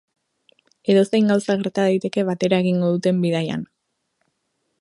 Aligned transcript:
Edozein 0.93 1.29
gauza 1.33 1.57
gerta 1.59 1.85
daiteke 1.91 2.25
batera 2.31 2.63
egingo 2.65 2.93
duten 2.97 3.23
bidaian. 3.27 3.69